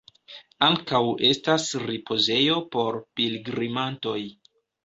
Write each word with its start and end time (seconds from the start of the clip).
Ankaŭ 0.67 1.01
estas 1.29 1.67
ripozejo 1.89 2.57
por 2.77 3.01
pilgrimantoj. 3.21 4.19